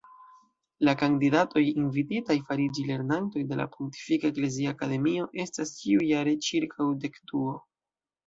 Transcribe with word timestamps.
La 0.87 0.93
kandidatoj 1.01 1.61
invititaj 1.71 2.37
fariĝi 2.47 2.85
lernantoj 2.87 3.43
de 3.51 3.59
la 3.61 3.67
Pontifika 3.75 4.31
Eklezia 4.33 4.73
Akademio 4.77 5.29
estas 5.45 5.75
ĉiujare 5.81 6.33
ĉirkaŭ 6.47 6.89
dekduo. 7.05 7.55